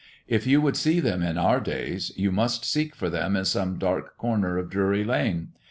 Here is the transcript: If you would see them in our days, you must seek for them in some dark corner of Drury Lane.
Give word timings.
If 0.27 0.47
you 0.47 0.61
would 0.61 0.77
see 0.77 0.99
them 0.99 1.21
in 1.21 1.37
our 1.37 1.59
days, 1.59 2.11
you 2.15 2.31
must 2.31 2.65
seek 2.65 2.95
for 2.95 3.07
them 3.07 3.35
in 3.35 3.45
some 3.45 3.77
dark 3.77 4.17
corner 4.17 4.57
of 4.57 4.71
Drury 4.71 5.03
Lane. 5.03 5.49